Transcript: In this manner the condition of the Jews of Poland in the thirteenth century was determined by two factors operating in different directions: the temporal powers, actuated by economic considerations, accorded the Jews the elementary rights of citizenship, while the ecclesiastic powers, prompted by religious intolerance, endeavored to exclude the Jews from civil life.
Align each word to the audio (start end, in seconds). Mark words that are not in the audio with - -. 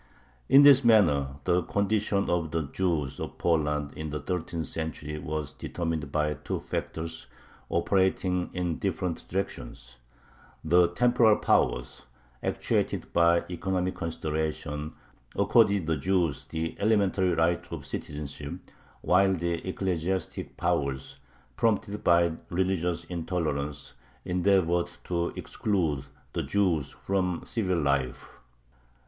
In 0.49 0.63
this 0.63 0.83
manner 0.83 1.35
the 1.43 1.61
condition 1.61 2.27
of 2.27 2.49
the 2.49 2.63
Jews 2.63 3.19
of 3.19 3.37
Poland 3.37 3.93
in 3.95 4.09
the 4.09 4.19
thirteenth 4.19 4.65
century 4.65 5.19
was 5.19 5.53
determined 5.53 6.11
by 6.11 6.33
two 6.33 6.59
factors 6.59 7.27
operating 7.69 8.49
in 8.51 8.79
different 8.79 9.27
directions: 9.27 9.97
the 10.65 10.87
temporal 10.87 11.35
powers, 11.35 12.07
actuated 12.41 13.13
by 13.13 13.43
economic 13.51 13.93
considerations, 13.93 14.93
accorded 15.35 15.85
the 15.85 15.97
Jews 15.97 16.45
the 16.45 16.75
elementary 16.79 17.35
rights 17.35 17.71
of 17.71 17.85
citizenship, 17.85 18.53
while 19.01 19.33
the 19.35 19.67
ecclesiastic 19.69 20.57
powers, 20.57 21.17
prompted 21.57 22.03
by 22.03 22.31
religious 22.49 23.03
intolerance, 23.03 23.93
endeavored 24.25 24.89
to 25.03 25.27
exclude 25.35 26.05
the 26.33 26.41
Jews 26.41 26.89
from 26.89 27.43
civil 27.45 27.79
life. 27.79 28.27